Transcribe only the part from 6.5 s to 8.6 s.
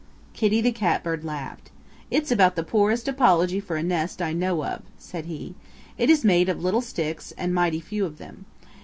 little sticks and mighty few of them.